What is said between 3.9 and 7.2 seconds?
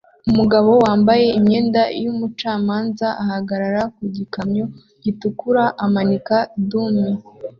ku gikamyo gitukura amanika dummy